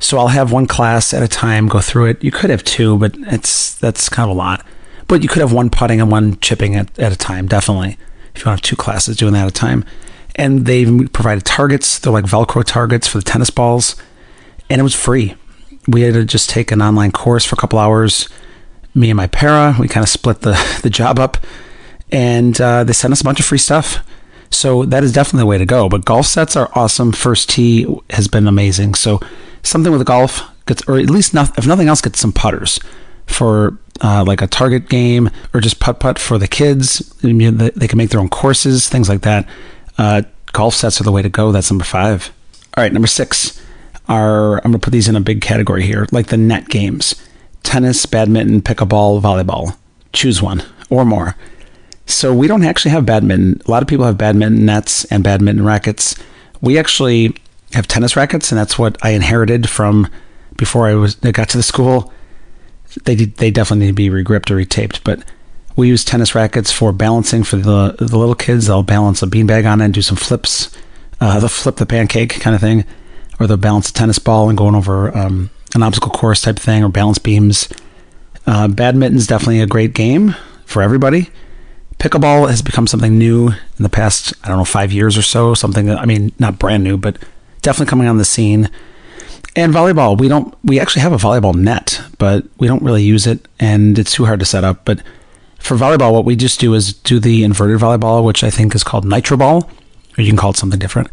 So 0.00 0.18
I'll 0.18 0.28
have 0.28 0.50
one 0.50 0.66
class 0.66 1.12
at 1.12 1.22
a 1.22 1.28
time 1.28 1.68
go 1.68 1.80
through 1.80 2.06
it. 2.06 2.24
You 2.24 2.30
could 2.30 2.50
have 2.50 2.64
two, 2.64 2.98
but 2.98 3.14
it's 3.18 3.74
that's 3.74 4.08
kind 4.08 4.28
of 4.28 4.34
a 4.34 4.38
lot. 4.38 4.64
But 5.06 5.22
you 5.22 5.28
could 5.28 5.40
have 5.40 5.52
one 5.52 5.70
putting 5.70 6.00
and 6.00 6.10
one 6.10 6.38
chipping 6.40 6.74
at, 6.74 6.98
at 6.98 7.12
a 7.12 7.16
time, 7.16 7.46
definitely. 7.46 7.98
If 8.34 8.44
you 8.44 8.48
want 8.48 8.62
to 8.62 8.66
have 8.66 8.70
two 8.70 8.76
classes 8.76 9.16
doing 9.16 9.34
that 9.34 9.42
at 9.42 9.48
a 9.48 9.52
time. 9.52 9.84
And 10.36 10.66
they 10.66 10.84
provided 11.08 11.44
targets. 11.44 11.98
They're 11.98 12.12
like 12.12 12.24
Velcro 12.24 12.64
targets 12.64 13.06
for 13.06 13.18
the 13.18 13.24
tennis 13.24 13.50
balls. 13.50 13.96
And 14.68 14.80
it 14.80 14.84
was 14.84 14.94
free. 14.94 15.34
We 15.88 16.02
had 16.02 16.14
to 16.14 16.24
just 16.24 16.50
take 16.50 16.70
an 16.70 16.82
online 16.82 17.12
course 17.12 17.44
for 17.44 17.54
a 17.54 17.58
couple 17.58 17.78
hours. 17.78 18.28
Me 18.94 19.10
and 19.10 19.16
my 19.16 19.26
para, 19.26 19.76
we 19.78 19.88
kind 19.88 20.04
of 20.04 20.08
split 20.08 20.40
the, 20.40 20.78
the 20.82 20.90
job 20.90 21.18
up. 21.18 21.38
And 22.12 22.60
uh, 22.60 22.84
they 22.84 22.92
sent 22.92 23.12
us 23.12 23.20
a 23.20 23.24
bunch 23.24 23.40
of 23.40 23.46
free 23.46 23.58
stuff. 23.58 23.98
So 24.50 24.84
that 24.86 25.04
is 25.04 25.12
definitely 25.12 25.40
the 25.40 25.46
way 25.46 25.58
to 25.58 25.66
go. 25.66 25.88
But 25.88 26.04
golf 26.04 26.26
sets 26.26 26.56
are 26.56 26.70
awesome. 26.74 27.12
First 27.12 27.50
tee 27.50 27.86
has 28.10 28.28
been 28.28 28.46
amazing. 28.46 28.94
So 28.94 29.20
something 29.62 29.92
with 29.92 30.04
golf 30.06 30.42
gets, 30.66 30.82
or 30.88 30.98
at 30.98 31.10
least 31.10 31.34
not, 31.34 31.56
if 31.56 31.66
nothing 31.66 31.88
else, 31.88 32.00
get 32.00 32.16
some 32.16 32.32
putters 32.32 32.80
for 33.26 33.78
uh, 34.00 34.24
like 34.26 34.42
a 34.42 34.46
target 34.46 34.88
game 34.88 35.30
or 35.54 35.60
just 35.60 35.80
putt 35.80 36.00
putt 36.00 36.18
for 36.18 36.38
the 36.38 36.48
kids. 36.48 36.98
They 37.22 37.30
can 37.32 37.98
make 37.98 38.10
their 38.10 38.20
own 38.20 38.28
courses, 38.28 38.88
things 38.88 39.08
like 39.08 39.22
that. 39.22 39.48
Uh, 40.00 40.22
golf 40.52 40.74
sets 40.74 40.98
are 40.98 41.04
the 41.04 41.12
way 41.12 41.20
to 41.20 41.28
go. 41.28 41.52
That's 41.52 41.70
number 41.70 41.84
five. 41.84 42.32
All 42.74 42.82
right, 42.82 42.92
number 42.92 43.06
six 43.06 43.60
are 44.08 44.56
I'm 44.56 44.70
going 44.70 44.72
to 44.72 44.78
put 44.78 44.92
these 44.92 45.08
in 45.08 45.14
a 45.14 45.20
big 45.20 45.42
category 45.42 45.82
here, 45.82 46.06
like 46.10 46.28
the 46.28 46.38
net 46.38 46.70
games: 46.70 47.14
tennis, 47.62 48.06
badminton, 48.06 48.62
pickleball, 48.62 49.20
volleyball. 49.20 49.76
Choose 50.14 50.40
one 50.40 50.62
or 50.88 51.04
more. 51.04 51.36
So 52.06 52.34
we 52.34 52.48
don't 52.48 52.64
actually 52.64 52.92
have 52.92 53.04
badminton. 53.04 53.60
A 53.66 53.70
lot 53.70 53.82
of 53.82 53.88
people 53.88 54.06
have 54.06 54.16
badminton 54.16 54.64
nets 54.64 55.04
and 55.04 55.22
badminton 55.22 55.66
rackets. 55.66 56.16
We 56.62 56.78
actually 56.78 57.36
have 57.74 57.86
tennis 57.86 58.16
rackets, 58.16 58.50
and 58.50 58.58
that's 58.58 58.78
what 58.78 58.96
I 59.02 59.10
inherited 59.10 59.68
from 59.68 60.08
before 60.56 60.88
I 60.88 60.94
was 60.94 61.18
I 61.22 61.30
got 61.30 61.50
to 61.50 61.58
the 61.58 61.62
school. 61.62 62.10
They 63.04 63.16
they 63.16 63.50
definitely 63.50 63.84
need 63.84 63.92
to 63.92 63.96
be 63.96 64.08
regripped 64.08 64.50
or 64.50 64.56
retaped, 64.56 65.00
but 65.04 65.22
we 65.80 65.88
use 65.88 66.04
tennis 66.04 66.34
rackets 66.34 66.70
for 66.70 66.92
balancing 66.92 67.42
for 67.42 67.56
the 67.56 67.96
the 67.98 68.16
little 68.18 68.34
kids. 68.34 68.66
They'll 68.66 68.82
balance 68.82 69.22
a 69.22 69.26
beanbag 69.26 69.70
on 69.70 69.80
it 69.80 69.86
and 69.86 69.94
do 69.94 70.02
some 70.02 70.16
flips. 70.16 70.70
Uh, 71.20 71.46
flip 71.48 71.76
the 71.76 71.84
pancake 71.84 72.40
kind 72.40 72.54
of 72.54 72.62
thing, 72.62 72.84
or 73.38 73.46
they'll 73.46 73.58
balance 73.58 73.90
a 73.90 73.92
tennis 73.92 74.18
ball 74.18 74.48
and 74.48 74.56
going 74.56 74.74
over 74.74 75.14
um, 75.16 75.50
an 75.74 75.82
obstacle 75.82 76.10
course 76.10 76.42
type 76.42 76.58
thing, 76.58 76.82
or 76.82 76.88
balance 76.88 77.18
beams. 77.18 77.68
Uh, 78.46 78.68
badminton's 78.68 79.26
definitely 79.26 79.60
a 79.60 79.66
great 79.66 79.92
game 79.92 80.34
for 80.64 80.82
everybody 80.82 81.30
pickleball 82.00 82.48
has 82.48 82.62
become 82.62 82.86
something 82.86 83.18
new 83.18 83.48
in 83.48 83.82
the 83.82 83.88
past 83.88 84.32
i 84.42 84.48
don't 84.48 84.56
know 84.56 84.64
five 84.64 84.90
years 84.90 85.18
or 85.18 85.22
so 85.22 85.52
something 85.52 85.84
that, 85.84 85.98
i 85.98 86.06
mean 86.06 86.32
not 86.38 86.58
brand 86.58 86.82
new 86.82 86.96
but 86.96 87.18
definitely 87.60 87.88
coming 87.88 88.08
on 88.08 88.16
the 88.16 88.24
scene 88.24 88.70
and 89.54 89.74
volleyball 89.74 90.18
we 90.18 90.26
don't 90.26 90.54
we 90.64 90.80
actually 90.80 91.02
have 91.02 91.12
a 91.12 91.16
volleyball 91.16 91.54
net 91.54 92.00
but 92.16 92.44
we 92.58 92.66
don't 92.66 92.82
really 92.82 93.02
use 93.02 93.26
it 93.26 93.46
and 93.60 93.98
it's 93.98 94.12
too 94.12 94.24
hard 94.24 94.40
to 94.40 94.46
set 94.46 94.64
up 94.64 94.82
but 94.86 95.02
for 95.60 95.76
volleyball 95.76 96.12
what 96.12 96.24
we 96.24 96.34
just 96.34 96.58
do 96.58 96.74
is 96.74 96.92
do 96.92 97.20
the 97.20 97.44
inverted 97.44 97.78
volleyball 97.78 98.24
which 98.24 98.42
i 98.42 98.50
think 98.50 98.74
is 98.74 98.82
called 98.82 99.04
nitro 99.04 99.36
ball 99.36 99.70
or 100.18 100.22
you 100.22 100.28
can 100.28 100.36
call 100.36 100.50
it 100.50 100.56
something 100.56 100.78
different 100.78 101.08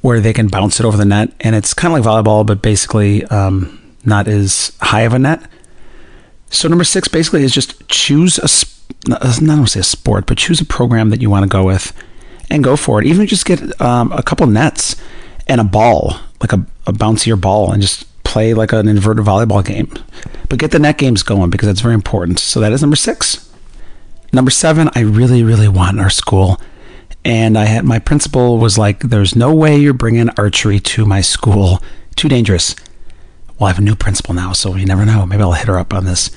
where 0.00 0.20
they 0.20 0.32
can 0.32 0.48
bounce 0.48 0.80
it 0.80 0.86
over 0.86 0.96
the 0.96 1.04
net 1.04 1.32
and 1.40 1.54
it's 1.54 1.74
kind 1.74 1.94
of 1.94 2.04
like 2.04 2.24
volleyball 2.24 2.44
but 2.44 2.62
basically 2.62 3.24
um, 3.26 3.94
not 4.04 4.26
as 4.28 4.76
high 4.80 5.02
of 5.02 5.12
a 5.12 5.18
net 5.18 5.42
so 6.50 6.68
number 6.68 6.84
six 6.84 7.08
basically 7.08 7.42
is 7.42 7.52
just 7.52 7.88
choose 7.88 8.38
a 8.38 8.48
not, 9.06 9.22
don't 9.22 9.66
say 9.66 9.80
a 9.80 9.84
sport, 9.84 10.26
but 10.26 10.38
choose 10.38 10.60
a 10.60 10.64
program 10.64 11.10
that 11.10 11.22
you 11.22 11.30
want 11.30 11.44
to 11.44 11.48
go 11.48 11.64
with 11.64 11.92
and 12.50 12.64
go 12.64 12.76
for 12.76 13.00
it. 13.00 13.06
Even 13.06 13.26
just 13.26 13.46
get 13.46 13.80
um, 13.80 14.12
a 14.12 14.22
couple 14.22 14.46
nets 14.46 14.96
and 15.46 15.60
a 15.60 15.64
ball, 15.64 16.16
like 16.40 16.52
a, 16.52 16.66
a 16.86 16.92
bouncier 16.92 17.40
ball, 17.40 17.72
and 17.72 17.82
just 17.82 18.06
play 18.24 18.54
like 18.54 18.72
an 18.72 18.88
inverted 18.88 19.24
volleyball 19.24 19.64
game. 19.64 19.92
But 20.48 20.58
get 20.58 20.70
the 20.70 20.78
net 20.78 20.98
games 20.98 21.22
going 21.22 21.50
because 21.50 21.66
that's 21.66 21.80
very 21.80 21.94
important. 21.94 22.38
So 22.38 22.60
that 22.60 22.72
is 22.72 22.80
number 22.80 22.96
six. 22.96 23.47
Number 24.32 24.50
seven, 24.50 24.90
I 24.94 25.00
really, 25.00 25.42
really 25.42 25.68
want 25.68 26.00
our 26.00 26.10
school. 26.10 26.60
And 27.24 27.58
I 27.58 27.64
had 27.64 27.84
my 27.84 27.98
principal 27.98 28.58
was 28.58 28.78
like, 28.78 29.00
"There's 29.00 29.34
no 29.34 29.54
way 29.54 29.76
you're 29.76 29.92
bringing 29.92 30.30
archery 30.30 30.80
to 30.80 31.04
my 31.04 31.20
school. 31.20 31.82
Too 32.16 32.28
dangerous." 32.28 32.76
Well, 33.58 33.66
I 33.66 33.70
have 33.70 33.78
a 33.78 33.82
new 33.82 33.96
principal 33.96 34.34
now, 34.34 34.52
so 34.52 34.76
you 34.76 34.86
never 34.86 35.04
know. 35.04 35.26
Maybe 35.26 35.42
I'll 35.42 35.52
hit 35.52 35.68
her 35.68 35.78
up 35.78 35.92
on 35.92 36.04
this 36.04 36.30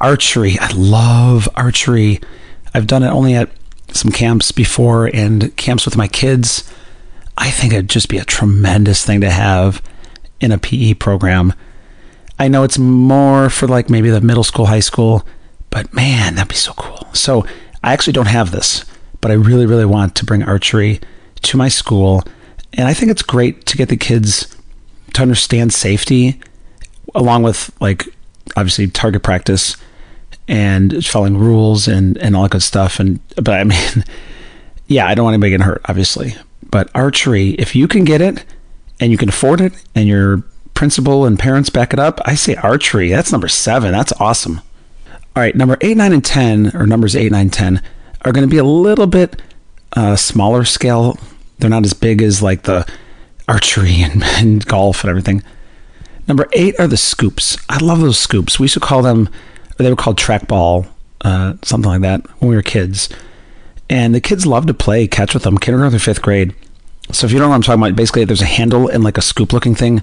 archery. 0.00 0.58
I 0.60 0.72
love 0.72 1.48
archery. 1.54 2.20
I've 2.72 2.86
done 2.86 3.02
it 3.02 3.08
only 3.08 3.34
at 3.34 3.50
some 3.92 4.10
camps 4.10 4.52
before 4.52 5.10
and 5.12 5.54
camps 5.56 5.84
with 5.84 5.96
my 5.96 6.08
kids. 6.08 6.64
I 7.36 7.50
think 7.50 7.72
it'd 7.72 7.90
just 7.90 8.08
be 8.08 8.18
a 8.18 8.24
tremendous 8.24 9.04
thing 9.04 9.20
to 9.20 9.30
have 9.30 9.82
in 10.40 10.52
a 10.52 10.58
PE 10.58 10.94
program. 10.94 11.52
I 12.38 12.48
know 12.48 12.62
it's 12.62 12.78
more 12.78 13.50
for 13.50 13.66
like 13.66 13.90
maybe 13.90 14.10
the 14.10 14.20
middle 14.20 14.44
school, 14.44 14.66
high 14.66 14.80
school, 14.80 15.26
but 15.70 15.92
man, 15.92 16.34
that'd 16.34 16.48
be 16.48 16.54
so 16.54 16.72
cool. 16.74 17.08
So 17.12 17.46
I 17.82 17.92
actually 17.92 18.12
don't 18.12 18.26
have 18.26 18.50
this, 18.50 18.84
but 19.20 19.30
I 19.30 19.34
really, 19.34 19.66
really 19.66 19.84
want 19.84 20.14
to 20.16 20.24
bring 20.24 20.42
archery 20.42 21.00
to 21.42 21.56
my 21.56 21.68
school. 21.68 22.22
And 22.72 22.88
I 22.88 22.94
think 22.94 23.10
it's 23.10 23.22
great 23.22 23.66
to 23.66 23.76
get 23.76 23.88
the 23.88 23.96
kids 23.96 24.54
to 25.14 25.22
understand 25.22 25.72
safety 25.72 26.40
along 27.14 27.42
with 27.42 27.70
like 27.80 28.04
obviously 28.56 28.88
target 28.88 29.22
practice 29.22 29.76
and 30.46 31.04
following 31.04 31.36
rules 31.36 31.88
and, 31.88 32.16
and 32.18 32.34
all 32.34 32.42
that 32.42 32.52
good 32.52 32.62
stuff. 32.62 33.00
And, 33.00 33.20
but 33.36 33.60
I 33.60 33.64
mean, 33.64 34.04
yeah, 34.86 35.06
I 35.06 35.14
don't 35.14 35.24
want 35.24 35.34
anybody 35.34 35.50
getting 35.50 35.66
hurt, 35.66 35.82
obviously. 35.86 36.34
But 36.70 36.90
archery, 36.94 37.50
if 37.50 37.74
you 37.74 37.88
can 37.88 38.04
get 38.04 38.20
it 38.20 38.44
and 39.00 39.10
you 39.12 39.18
can 39.18 39.28
afford 39.28 39.60
it 39.60 39.72
and 39.94 40.08
your 40.08 40.42
principal 40.74 41.24
and 41.24 41.38
parents 41.38 41.70
back 41.70 41.92
it 41.92 41.98
up, 41.98 42.20
I 42.24 42.34
say 42.34 42.54
archery. 42.56 43.10
That's 43.10 43.32
number 43.32 43.48
seven. 43.48 43.92
That's 43.92 44.12
awesome. 44.20 44.60
All 45.38 45.44
right, 45.44 45.54
number 45.54 45.78
eight, 45.82 45.96
nine, 45.96 46.12
and 46.12 46.24
10, 46.24 46.74
or 46.74 46.84
numbers 46.84 47.14
eight, 47.14 47.30
nine, 47.30 47.48
10, 47.48 47.80
are 48.22 48.32
going 48.32 48.42
to 48.44 48.50
be 48.50 48.58
a 48.58 48.64
little 48.64 49.06
bit 49.06 49.40
uh, 49.92 50.16
smaller 50.16 50.64
scale. 50.64 51.16
They're 51.60 51.70
not 51.70 51.84
as 51.84 51.92
big 51.94 52.22
as 52.22 52.42
like 52.42 52.62
the 52.62 52.84
archery 53.46 54.02
and, 54.02 54.24
and 54.36 54.66
golf 54.66 55.04
and 55.04 55.10
everything. 55.10 55.44
Number 56.26 56.48
eight 56.54 56.74
are 56.80 56.88
the 56.88 56.96
scoops. 56.96 57.56
I 57.68 57.78
love 57.78 58.00
those 58.00 58.18
scoops. 58.18 58.58
We 58.58 58.64
used 58.64 58.74
to 58.74 58.80
call 58.80 59.00
them, 59.00 59.28
they 59.76 59.88
were 59.88 59.94
called 59.94 60.18
trackball, 60.18 60.88
uh, 61.20 61.54
something 61.62 61.88
like 61.88 62.00
that 62.00 62.28
when 62.40 62.50
we 62.50 62.56
were 62.56 62.62
kids. 62.62 63.08
And 63.88 64.16
the 64.16 64.20
kids 64.20 64.44
love 64.44 64.66
to 64.66 64.74
play 64.74 65.06
catch 65.06 65.34
with 65.34 65.44
them, 65.44 65.56
kindergarten 65.56 65.92
through 65.92 66.00
fifth 66.00 66.20
grade. 66.20 66.52
So 67.12 67.26
if 67.26 67.32
you 67.32 67.38
don't 67.38 67.46
know 67.46 67.50
what 67.50 67.54
I'm 67.54 67.62
talking 67.62 67.80
about, 67.80 67.94
basically 67.94 68.24
there's 68.24 68.42
a 68.42 68.44
handle 68.44 68.88
and 68.88 69.04
like 69.04 69.16
a 69.16 69.22
scoop 69.22 69.52
looking 69.52 69.76
thing, 69.76 70.02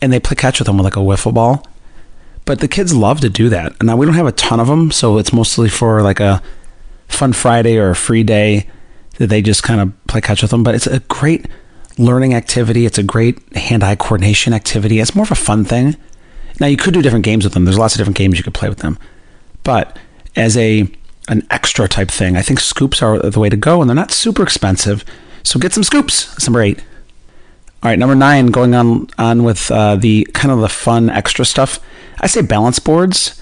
and 0.00 0.12
they 0.12 0.20
play 0.20 0.36
catch 0.36 0.60
with 0.60 0.66
them 0.66 0.76
with 0.76 0.84
like 0.84 0.94
a 0.94 1.00
wiffle 1.00 1.34
ball. 1.34 1.66
But 2.50 2.58
the 2.58 2.66
kids 2.66 2.92
love 2.92 3.20
to 3.20 3.28
do 3.30 3.48
that. 3.50 3.76
And 3.78 3.86
now 3.86 3.96
we 3.96 4.06
don't 4.06 4.16
have 4.16 4.26
a 4.26 4.32
ton 4.32 4.58
of 4.58 4.66
them, 4.66 4.90
so 4.90 5.18
it's 5.18 5.32
mostly 5.32 5.68
for 5.68 6.02
like 6.02 6.18
a 6.18 6.42
fun 7.06 7.32
Friday 7.32 7.78
or 7.78 7.90
a 7.90 7.94
free 7.94 8.24
day 8.24 8.68
that 9.18 9.28
they 9.28 9.40
just 9.40 9.62
kind 9.62 9.80
of 9.80 10.06
play 10.08 10.20
catch 10.20 10.42
with 10.42 10.50
them. 10.50 10.64
But 10.64 10.74
it's 10.74 10.88
a 10.88 10.98
great 10.98 11.46
learning 11.96 12.34
activity. 12.34 12.86
It's 12.86 12.98
a 12.98 13.04
great 13.04 13.38
hand-eye 13.54 13.94
coordination 13.94 14.52
activity. 14.52 14.98
It's 14.98 15.14
more 15.14 15.22
of 15.22 15.30
a 15.30 15.36
fun 15.36 15.64
thing. 15.64 15.94
Now 16.58 16.66
you 16.66 16.76
could 16.76 16.92
do 16.92 17.02
different 17.02 17.24
games 17.24 17.44
with 17.44 17.54
them. 17.54 17.66
There's 17.66 17.78
lots 17.78 17.94
of 17.94 17.98
different 17.98 18.16
games 18.16 18.36
you 18.36 18.42
could 18.42 18.52
play 18.52 18.68
with 18.68 18.78
them. 18.78 18.98
But 19.62 19.96
as 20.34 20.56
a 20.56 20.88
an 21.28 21.46
extra 21.50 21.86
type 21.86 22.10
thing. 22.10 22.36
I 22.36 22.42
think 22.42 22.58
scoops 22.58 23.00
are 23.00 23.16
the 23.20 23.38
way 23.38 23.48
to 23.48 23.56
go, 23.56 23.80
and 23.80 23.88
they're 23.88 23.94
not 23.94 24.10
super 24.10 24.42
expensive. 24.42 25.04
So 25.44 25.60
get 25.60 25.72
some 25.72 25.84
scoops. 25.84 26.26
That's 26.30 26.48
number 26.48 26.62
eight. 26.62 26.82
All 27.82 27.90
right, 27.90 27.98
number 27.98 28.14
nine, 28.14 28.48
going 28.48 28.74
on 28.74 29.08
on 29.16 29.42
with 29.42 29.70
uh, 29.70 29.96
the 29.96 30.24
kind 30.34 30.52
of 30.52 30.60
the 30.60 30.68
fun 30.68 31.08
extra 31.08 31.46
stuff. 31.46 31.80
I 32.20 32.26
say 32.26 32.42
balance 32.42 32.78
boards 32.78 33.40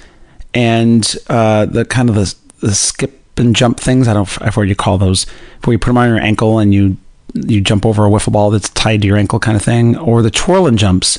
and 0.55 1.17
uh, 1.29 1.67
the 1.67 1.85
kind 1.85 2.09
of 2.09 2.15
the, 2.15 2.35
the 2.61 2.75
skip 2.75 3.21
and 3.37 3.55
jump 3.55 3.81
things. 3.81 4.07
I 4.07 4.15
don't. 4.15 4.41
I 4.41 4.51
forget 4.51 4.69
you 4.69 4.77
call 4.77 4.97
those. 4.97 5.27
Where 5.65 5.73
you 5.73 5.79
put 5.79 5.89
them 5.89 5.99
on 5.99 6.09
your 6.09 6.21
ankle 6.21 6.61
and 6.61 6.73
you 6.73 6.97
you 7.35 7.61
jump 7.61 7.85
over 7.85 8.07
a 8.07 8.11
wiffle 8.11 8.33
ball 8.33 8.51
that's 8.51 8.69
tied 8.69 9.03
to 9.03 9.09
your 9.09 9.17
ankle, 9.17 9.41
kind 9.41 9.57
of 9.57 9.63
thing, 9.63 9.97
or 9.97 10.23
the 10.23 10.31
twirl 10.31 10.67
and 10.69 10.79
jumps. 10.79 11.19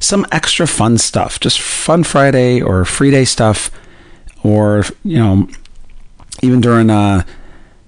Some 0.00 0.26
extra 0.32 0.66
fun 0.66 0.98
stuff, 0.98 1.38
just 1.40 1.60
fun 1.60 2.02
Friday 2.02 2.60
or 2.60 2.84
free 2.84 3.12
day 3.12 3.24
stuff, 3.24 3.70
or 4.42 4.84
you 5.04 5.18
know 5.18 5.48
even 6.42 6.60
during 6.60 6.90
uh, 6.90 7.24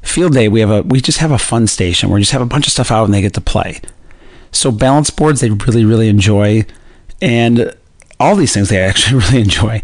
field 0.03 0.35
day, 0.35 0.49
we 0.49 0.61
have 0.61 0.71
a 0.71 0.83
we 0.83 1.01
just 1.01 1.19
have 1.19 1.31
a 1.31 1.39
fun 1.39 1.67
station 1.67 2.09
where 2.09 2.17
we 2.17 2.23
just 2.23 2.33
have 2.33 2.43
a 2.43 2.47
bunch 2.47 2.67
of 2.67 2.73
stuff 2.73 2.91
out 2.91 3.05
and 3.05 3.15
they 3.15 3.21
get 3.21 3.35
to 3.35 3.41
play. 3.41 3.81
So 4.53 4.71
balance 4.71 5.11
boards 5.11 5.41
they 5.41 5.51
really 5.51 5.85
really 5.85 6.09
enjoy, 6.09 6.65
and 7.21 7.75
all 8.19 8.37
these 8.37 8.53
things 8.53 8.69
they 8.69 8.81
actually 8.81 9.21
really 9.21 9.41
enjoy. 9.41 9.83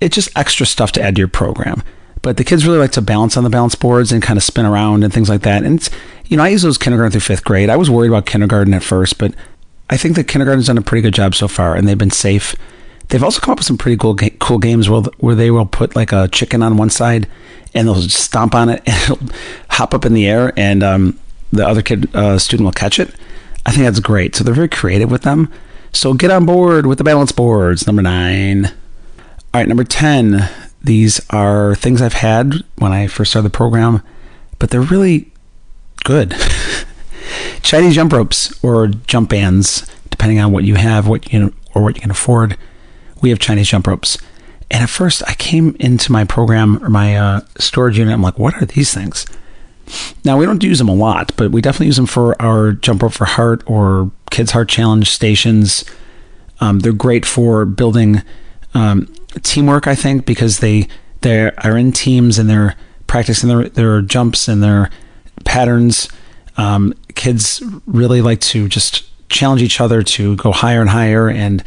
It's 0.00 0.14
just 0.14 0.36
extra 0.36 0.66
stuff 0.66 0.92
to 0.92 1.02
add 1.02 1.16
to 1.16 1.20
your 1.20 1.28
program. 1.28 1.82
But 2.22 2.38
the 2.38 2.44
kids 2.44 2.66
really 2.66 2.78
like 2.78 2.92
to 2.92 3.02
balance 3.02 3.36
on 3.36 3.44
the 3.44 3.50
balance 3.50 3.74
boards 3.74 4.10
and 4.10 4.22
kind 4.22 4.38
of 4.38 4.42
spin 4.42 4.64
around 4.64 5.04
and 5.04 5.12
things 5.12 5.28
like 5.28 5.42
that. 5.42 5.62
And 5.62 5.78
it's, 5.78 5.90
you 6.26 6.38
know, 6.38 6.42
I 6.42 6.48
use 6.48 6.62
those 6.62 6.78
kindergarten 6.78 7.12
through 7.12 7.20
fifth 7.20 7.44
grade. 7.44 7.68
I 7.68 7.76
was 7.76 7.90
worried 7.90 8.08
about 8.08 8.24
kindergarten 8.24 8.72
at 8.72 8.82
first, 8.82 9.18
but 9.18 9.34
I 9.90 9.98
think 9.98 10.16
the 10.16 10.24
kindergarten's 10.24 10.68
done 10.68 10.78
a 10.78 10.82
pretty 10.82 11.02
good 11.02 11.12
job 11.12 11.34
so 11.34 11.48
far, 11.48 11.76
and 11.76 11.86
they've 11.86 11.98
been 11.98 12.10
safe. 12.10 12.56
They've 13.08 13.22
also 13.22 13.40
come 13.40 13.52
up 13.52 13.58
with 13.58 13.66
some 13.66 13.76
pretty 13.76 13.98
cool 13.98 14.16
cool 14.38 14.58
games 14.58 14.88
where 14.88 15.02
where 15.18 15.34
they 15.34 15.50
will 15.50 15.66
put 15.66 15.94
like 15.94 16.12
a 16.12 16.28
chicken 16.28 16.62
on 16.62 16.78
one 16.78 16.88
side 16.88 17.28
and 17.74 17.86
they'll 17.86 18.00
stomp 18.00 18.54
on 18.54 18.70
it 18.70 18.82
and 18.86 19.02
it'll 19.02 19.28
hop 19.68 19.92
up 19.92 20.06
in 20.06 20.14
the 20.14 20.26
air 20.26 20.52
and 20.56 20.82
um, 20.82 21.18
the 21.52 21.66
other 21.66 21.82
kid 21.82 22.14
uh, 22.16 22.38
student 22.38 22.64
will 22.64 22.72
catch 22.72 22.98
it. 22.98 23.14
I 23.66 23.72
think 23.72 23.84
that's 23.84 24.00
great. 24.00 24.36
So 24.36 24.44
they're 24.44 24.54
very 24.54 24.68
creative 24.68 25.10
with 25.10 25.22
them. 25.22 25.52
So 25.92 26.12
get 26.14 26.30
on 26.30 26.44
board 26.44 26.86
with 26.86 26.98
the 26.98 27.04
balance 27.04 27.32
boards. 27.32 27.86
Number 27.86 28.02
nine. 28.02 28.66
All 28.66 28.72
right, 29.60 29.68
number 29.68 29.84
ten. 29.84 30.48
These 30.82 31.20
are 31.30 31.74
things 31.74 32.02
I've 32.02 32.14
had 32.14 32.56
when 32.76 32.92
I 32.92 33.06
first 33.06 33.30
started 33.30 33.48
the 33.48 33.56
program, 33.56 34.02
but 34.58 34.68
they're 34.70 34.82
really 34.82 35.32
good. 36.04 36.34
Chinese 37.62 37.94
jump 37.94 38.12
ropes 38.12 38.62
or 38.62 38.88
jump 38.88 39.30
bands, 39.30 39.90
depending 40.10 40.40
on 40.40 40.52
what 40.52 40.64
you 40.64 40.74
have, 40.74 41.08
what 41.08 41.32
you 41.32 41.38
know 41.38 41.52
or 41.74 41.82
what 41.82 41.94
you 41.94 42.02
can 42.02 42.10
afford. 42.10 42.58
We 43.22 43.30
have 43.30 43.38
Chinese 43.38 43.68
jump 43.68 43.86
ropes. 43.86 44.18
And 44.70 44.82
at 44.82 44.90
first, 44.90 45.22
I 45.26 45.34
came 45.34 45.76
into 45.78 46.12
my 46.12 46.24
program 46.24 46.82
or 46.84 46.90
my 46.90 47.16
uh, 47.16 47.40
storage 47.58 47.98
unit. 47.98 48.12
I'm 48.12 48.22
like, 48.22 48.38
what 48.38 48.60
are 48.60 48.66
these 48.66 48.92
things? 48.92 49.24
Now, 50.24 50.38
we 50.38 50.46
don't 50.46 50.62
use 50.62 50.78
them 50.78 50.88
a 50.88 50.94
lot, 50.94 51.32
but 51.36 51.50
we 51.50 51.60
definitely 51.60 51.86
use 51.86 51.96
them 51.96 52.06
for 52.06 52.40
our 52.40 52.72
Jump 52.72 53.02
Rope 53.02 53.12
for 53.12 53.26
Heart 53.26 53.62
or 53.66 54.10
Kids 54.30 54.52
Heart 54.52 54.68
Challenge 54.68 55.08
stations. 55.08 55.84
Um, 56.60 56.80
they're 56.80 56.92
great 56.92 57.26
for 57.26 57.64
building 57.64 58.22
um, 58.74 59.12
teamwork, 59.42 59.86
I 59.86 59.94
think, 59.94 60.26
because 60.26 60.58
they 60.58 60.88
they 61.20 61.50
are 61.50 61.76
in 61.76 61.92
teams 61.92 62.38
and 62.38 62.50
they're 62.50 62.76
practicing 63.06 63.48
their, 63.48 63.68
their 63.68 64.02
jumps 64.02 64.46
and 64.46 64.62
their 64.62 64.90
patterns. 65.44 66.08
Um, 66.56 66.92
kids 67.14 67.62
really 67.86 68.20
like 68.20 68.40
to 68.40 68.68
just 68.68 69.04
challenge 69.30 69.62
each 69.62 69.80
other 69.80 70.02
to 70.02 70.36
go 70.36 70.52
higher 70.52 70.82
and 70.82 70.90
higher 70.90 71.28
and 71.28 71.64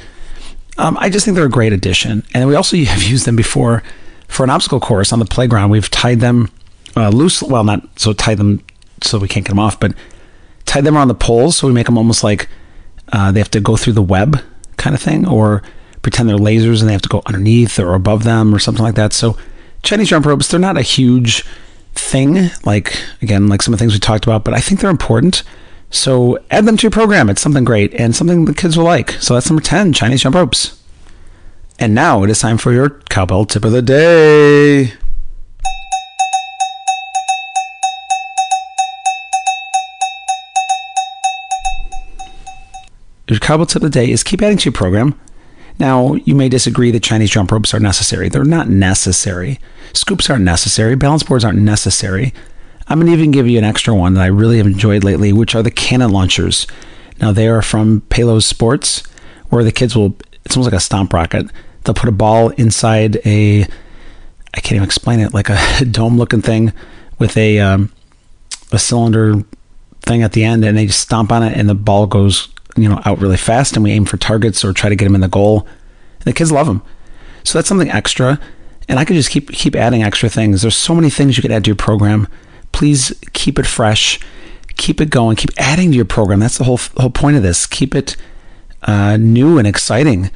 um, 0.78 0.96
I 1.00 1.10
just 1.10 1.26
think 1.26 1.36
they're 1.36 1.46
a 1.46 1.50
great 1.50 1.74
addition. 1.74 2.24
And 2.34 2.48
we 2.48 2.56
also 2.56 2.78
have 2.84 3.04
used 3.04 3.26
them 3.26 3.36
before 3.36 3.84
for 4.28 4.44
an 4.44 4.50
obstacle 4.50 4.80
course 4.80 5.12
on 5.12 5.20
the 5.20 5.26
playground. 5.26 5.70
We've 5.70 5.90
tied 5.90 6.20
them 6.20 6.50
uh, 6.98 7.10
loose, 7.10 7.42
well, 7.42 7.64
not 7.64 7.88
so 8.00 8.14
tie 8.14 8.36
them 8.36 8.62
so 9.02 9.20
we 9.20 9.28
can't 9.28 9.46
get 9.46 9.52
them 9.52 9.60
off, 9.60 9.80
but 9.80 9.94
tie 10.66 10.82
them 10.82 10.98
around 10.98 11.08
the 11.08 11.16
poles 11.16 11.58
so 11.58 11.68
we 11.68 11.74
make 11.74 11.86
them 11.86 11.98
almost 11.98 12.24
like 12.24 12.50
uh, 13.14 13.32
they 13.32 13.40
have 13.40 13.52
to 13.52 13.62
go 13.62 13.78
through 13.78 13.94
the 13.94 14.02
web 14.02 14.42
kind 14.78 14.96
of 14.96 15.02
thing, 15.02 15.28
or 15.28 15.64
pretend 16.02 16.30
they're 16.30 16.38
lasers 16.38 16.80
and 16.80 16.90
they 16.90 16.94
have 16.94 17.02
to 17.02 17.10
go 17.10 17.22
underneath 17.26 17.80
or 17.80 17.94
above 17.94 18.24
them 18.24 18.54
or 18.54 18.60
something 18.60 18.84
like 18.84 18.96
that. 18.96 19.14
So 19.14 19.38
Chinese 19.84 20.10
jump 20.10 20.26
ropes, 20.26 20.48
they're 20.48 20.60
not 20.60 20.78
a 20.78 20.82
huge 20.82 21.44
thing, 21.94 22.50
like 22.66 22.98
again, 23.22 23.48
like 23.48 23.62
some 23.62 23.74
of 23.74 23.80
the 23.80 23.84
things 23.84 23.94
we 23.94 24.00
talked 24.00 24.26
about, 24.26 24.44
but 24.44 24.54
I 24.54 24.60
think 24.60 24.80
they're 24.80 24.90
important. 24.90 25.44
So 25.90 26.38
add 26.52 26.66
them 26.66 26.78
to 26.78 26.84
your 26.84 26.92
program. 26.92 27.30
It's 27.30 27.42
something 27.42 27.64
great 27.64 27.94
and 27.94 28.16
something 28.16 28.46
the 28.46 28.54
kids 28.54 28.78
will 28.78 28.86
like. 28.86 29.12
So 29.12 29.34
that's 29.34 29.50
number 29.50 29.64
10, 29.64 29.94
Chinese 29.94 30.22
jump 30.22 30.36
ropes. 30.36 30.82
And 31.80 31.94
now 31.94 32.24
it 32.24 32.30
is 32.30 32.40
time 32.40 32.58
for 32.58 32.74
your 32.74 32.90
cowbell 33.10 33.46
tip 33.46 33.64
of 33.64 33.72
the 33.72 33.82
day. 33.82 34.94
Your 43.30 43.40
cowbell 43.40 43.66
tip 43.66 43.84
of 43.84 43.92
the 43.92 44.00
day 44.00 44.10
is 44.10 44.24
keep 44.24 44.42
adding 44.42 44.58
to 44.58 44.66
your 44.66 44.74
program. 44.74 45.20
Now, 45.80 46.14
you 46.14 46.34
may 46.34 46.50
disagree 46.50 46.92
that 46.92 47.04
Chinese 47.04 47.30
jump 47.30 47.52
ropes 47.52 47.74
are 47.74 47.80
necessary. 47.80 48.30
They're 48.30 48.44
not 48.44 48.70
necessary. 48.70 49.60
Scoops 49.94 50.30
aren't 50.30 50.46
necessary. 50.46 50.96
Balance 50.96 51.24
boards 51.24 51.44
aren't 51.46 51.60
necessary. 51.60 52.34
I'm 52.88 53.00
going 53.00 53.08
to 53.08 53.18
even 53.18 53.32
give 53.32 53.48
you 53.48 53.58
an 53.58 53.64
extra 53.64 53.94
one 53.94 54.14
that 54.14 54.24
I 54.24 54.28
really 54.28 54.58
have 54.58 54.66
enjoyed 54.66 55.04
lately, 55.04 55.34
which 55.34 55.56
are 55.56 55.62
the 55.62 55.70
cannon 55.70 56.12
launchers. 56.12 56.66
Now, 57.20 57.32
they 57.32 57.48
are 57.48 57.62
from 57.62 58.02
Palos 58.10 58.46
Sports, 58.46 59.04
where 59.50 59.64
the 59.64 59.72
kids 59.72 59.96
will, 59.96 60.16
it's 60.46 60.56
almost 60.56 60.72
like 60.72 60.80
a 60.80 60.84
stomp 60.84 61.14
rocket. 61.14 61.48
They'll 61.84 61.94
put 61.94 62.10
a 62.10 62.14
ball 62.14 62.50
inside 62.52 63.18
a, 63.26 63.64
I 64.54 64.62
can't 64.62 64.74
even 64.74 64.84
explain 64.84 65.20
it, 65.20 65.34
like 65.34 65.50
a 65.50 65.86
dome 65.92 66.18
looking 66.18 66.42
thing 66.42 66.74
with 67.20 67.36
a, 67.38 67.60
um, 67.60 67.92
a 68.72 68.80
cylinder 68.80 69.44
thing 70.02 70.24
at 70.24 70.32
the 70.32 70.44
end, 70.44 70.64
and 70.64 70.78
they 70.78 70.88
just 70.88 71.02
stomp 71.02 71.32
on 71.32 71.44
it, 71.44 71.58
and 71.58 71.70
the 71.70 71.76
ball 71.76 72.08
goes, 72.08 72.48
you 72.78 72.88
know, 72.88 73.02
out 73.06 73.20
really 73.20 73.38
fast, 73.38 73.76
and 73.76 73.84
we 73.84 73.92
aim 73.92 74.06
for 74.06 74.18
targets 74.18 74.64
or 74.64 74.74
try 74.74 74.90
to 74.90 74.96
get 74.96 75.06
them 75.06 75.16
in 75.16 75.22
the 75.22 75.28
goal. 75.28 75.68
And 76.20 76.26
the 76.26 76.34
kids 76.34 76.52
love 76.52 76.68
them. 76.68 76.82
So 77.44 77.58
that's 77.58 77.68
something 77.68 77.90
extra. 77.90 78.40
And 78.88 79.00
I 79.00 79.06
could 79.06 79.16
just 79.16 79.30
keep 79.30 79.52
keep 79.52 79.76
adding 79.76 80.04
extra 80.04 80.30
things. 80.30 80.62
There's 80.62 80.78
so 80.78 80.96
many 80.96 81.10
things 81.10 81.38
you 81.38 81.42
could 81.42 81.52
add 81.52 81.66
to 81.66 81.70
your 81.70 81.76
program 81.76 82.28
please 82.78 83.12
keep 83.34 83.58
it 83.58 83.66
fresh, 83.66 84.20
keep 84.76 85.02
it 85.02 85.10
going, 85.10 85.36
keep 85.36 85.50
adding 85.58 85.90
to 85.90 85.96
your 85.96 86.06
program. 86.06 86.40
That's 86.40 86.60
the 86.60 86.64
whole 86.64 86.80
whole 86.98 87.10
point 87.10 87.38
of 87.38 87.42
this. 87.42 87.66
Keep 87.66 87.96
it 87.96 88.16
uh, 88.84 89.18
new 89.18 89.58
and 89.58 89.68
exciting, 89.68 90.30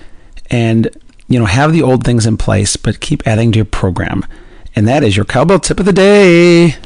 and 0.50 0.90
you 1.28 1.38
know 1.38 1.46
have 1.46 1.72
the 1.72 1.84
old 1.84 2.04
things 2.04 2.26
in 2.26 2.38
place, 2.38 2.76
but 2.78 3.00
keep 3.00 3.28
adding 3.28 3.52
to 3.52 3.58
your 3.58 3.66
program. 3.66 4.26
And 4.76 4.88
that 4.88 5.04
is 5.04 5.16
your 5.16 5.26
cowbell 5.26 5.60
tip 5.60 5.80
of 5.80 5.86
the 5.86 5.94
day. 5.94 6.78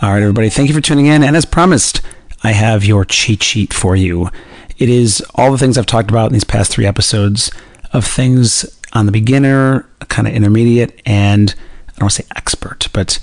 All 0.00 0.12
right, 0.12 0.22
everybody, 0.22 0.48
thank 0.48 0.68
you 0.68 0.74
for 0.76 0.80
tuning 0.80 1.06
in. 1.06 1.24
And 1.24 1.36
as 1.36 1.44
promised, 1.44 2.02
I 2.44 2.52
have 2.52 2.84
your 2.84 3.04
cheat 3.04 3.42
sheet 3.42 3.72
for 3.72 3.96
you. 3.96 4.30
It 4.76 4.88
is 4.88 5.20
all 5.34 5.50
the 5.50 5.58
things 5.58 5.76
I've 5.76 5.86
talked 5.86 6.08
about 6.08 6.28
in 6.28 6.34
these 6.34 6.44
past 6.44 6.70
three 6.70 6.86
episodes 6.86 7.50
of 7.92 8.04
things 8.06 8.64
on 8.92 9.06
the 9.06 9.12
beginner, 9.12 9.88
kind 10.08 10.28
of 10.28 10.34
intermediate, 10.34 11.02
and 11.04 11.52
I 11.88 11.90
don't 11.94 12.02
want 12.02 12.12
to 12.12 12.22
say 12.22 12.28
expert, 12.36 12.86
but 12.92 13.18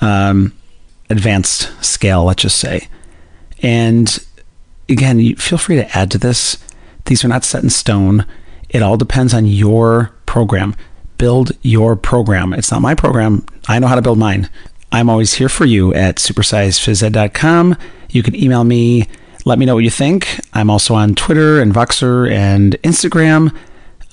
um, 0.00 0.54
advanced 1.08 1.70
scale, 1.84 2.24
let's 2.24 2.42
just 2.42 2.58
say. 2.58 2.88
And 3.62 4.18
again, 4.88 5.20
you 5.20 5.36
feel 5.36 5.56
free 5.56 5.76
to 5.76 5.96
add 5.96 6.10
to 6.10 6.18
this. 6.18 6.58
These 7.04 7.24
are 7.24 7.28
not 7.28 7.44
set 7.44 7.62
in 7.62 7.70
stone. 7.70 8.26
It 8.68 8.82
all 8.82 8.96
depends 8.96 9.32
on 9.34 9.46
your 9.46 10.12
program. 10.26 10.74
Build 11.16 11.52
your 11.62 11.94
program. 11.94 12.52
It's 12.54 12.72
not 12.72 12.82
my 12.82 12.96
program. 12.96 13.46
I 13.68 13.78
know 13.78 13.86
how 13.86 13.94
to 13.94 14.02
build 14.02 14.18
mine. 14.18 14.50
I'm 14.90 15.10
always 15.10 15.34
here 15.34 15.48
for 15.48 15.64
you 15.64 15.92
at 15.94 16.16
supersizephysed.com. 16.16 17.76
You 18.10 18.22
can 18.22 18.34
email 18.34 18.64
me, 18.64 19.08
let 19.44 19.58
me 19.58 19.66
know 19.66 19.74
what 19.74 19.84
you 19.84 19.90
think. 19.90 20.40
I'm 20.52 20.70
also 20.70 20.94
on 20.94 21.14
Twitter 21.14 21.60
and 21.60 21.72
Voxer 21.72 22.30
and 22.30 22.74
Instagram. 22.82 23.54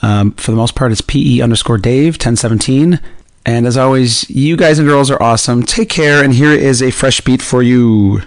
Um, 0.02 0.32
for 0.34 0.52
the 0.52 0.58
most 0.58 0.76
part, 0.76 0.92
it's 0.92 1.02
PE 1.02 1.40
underscore 1.40 1.78
Dave 1.78 2.16
1017. 2.16 3.00
And 3.46 3.68
as 3.68 3.78
always, 3.78 4.30
you 4.30 4.58
guys 4.58 4.80
and 4.80 4.88
girls 4.88 5.12
are 5.12 5.22
awesome. 5.22 5.64
Take 5.64 5.90
care, 5.90 6.24
and 6.24 6.34
here 6.34 6.52
is 6.52 6.82
a 6.82 6.92
fresh 6.92 7.22
beat 7.22 7.42
for 7.42 7.62
you. 7.62 8.22